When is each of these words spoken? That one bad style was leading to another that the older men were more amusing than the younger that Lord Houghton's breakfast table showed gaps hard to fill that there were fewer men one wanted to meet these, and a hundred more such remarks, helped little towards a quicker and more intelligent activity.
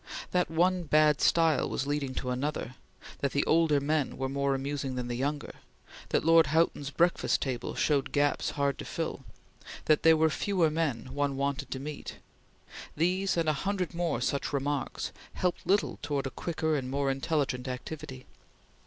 That 0.31 0.49
one 0.49 0.81
bad 0.85 1.21
style 1.21 1.69
was 1.69 1.85
leading 1.85 2.15
to 2.15 2.31
another 2.31 2.73
that 3.19 3.33
the 3.33 3.45
older 3.45 3.79
men 3.79 4.17
were 4.17 4.29
more 4.29 4.55
amusing 4.55 4.95
than 4.95 5.07
the 5.09 5.15
younger 5.15 5.53
that 6.09 6.25
Lord 6.25 6.47
Houghton's 6.47 6.89
breakfast 6.89 7.39
table 7.39 7.75
showed 7.75 8.11
gaps 8.11 8.49
hard 8.57 8.79
to 8.79 8.85
fill 8.85 9.23
that 9.85 10.01
there 10.01 10.17
were 10.17 10.31
fewer 10.31 10.71
men 10.71 11.13
one 11.13 11.37
wanted 11.37 11.69
to 11.69 11.79
meet 11.79 12.17
these, 12.97 13.37
and 13.37 13.47
a 13.47 13.53
hundred 13.53 13.93
more 13.93 14.21
such 14.21 14.51
remarks, 14.51 15.11
helped 15.33 15.67
little 15.67 15.99
towards 16.01 16.25
a 16.27 16.31
quicker 16.31 16.75
and 16.75 16.89
more 16.89 17.11
intelligent 17.11 17.67
activity. 17.67 18.25